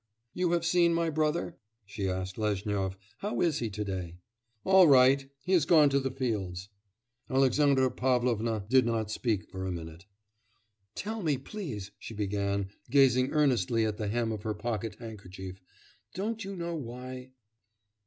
'You 0.33 0.53
have 0.53 0.65
seen 0.65 0.95
my 0.95 1.11
brother?' 1.11 1.59
she 1.85 2.09
asked 2.09 2.39
Lezhnyov. 2.39 2.97
'How 3.19 3.39
is 3.41 3.59
he 3.59 3.69
to 3.69 3.83
day?' 3.83 4.15
'All 4.63 4.87
right, 4.87 5.29
he 5.43 5.51
has 5.51 5.65
gone 5.67 5.91
to 5.91 5.99
the 5.99 6.09
fields.' 6.09 6.69
Alexandra 7.29 7.91
Favlovna 7.91 8.65
did 8.67 8.83
not 8.83 9.11
speak 9.11 9.47
for 9.47 9.63
a 9.67 9.71
minute. 9.71 10.05
'Tell 10.95 11.21
me, 11.21 11.37
please,' 11.37 11.91
she 11.99 12.15
began, 12.15 12.69
gazing 12.89 13.29
earnestly 13.31 13.85
at 13.85 13.97
the 13.97 14.07
hem 14.07 14.31
of 14.31 14.41
her 14.41 14.55
pocket 14.55 14.95
handkerchief, 14.95 15.61
'don't 16.15 16.43
you 16.43 16.55
know 16.55 16.73
why... 16.73 17.33